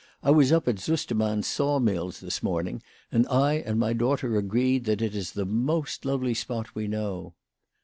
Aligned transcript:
I 0.23 0.31
was 0.31 0.51
up 0.51 0.67
at 0.67 0.79
Sustermann's 0.79 1.45
saw 1.45 1.77
mills 1.77 2.21
this 2.21 2.41
morning, 2.41 2.81
and 3.11 3.27
I 3.27 3.57
and 3.57 3.79
my 3.79 3.93
daughter 3.93 4.35
agreed 4.35 4.85
that 4.85 4.99
it 4.99 5.15
is 5.15 5.33
the 5.33 5.45
most 5.45 6.05
lovely 6.05 6.33
spot 6.33 6.73
we 6.73 6.87
know." 6.87 7.35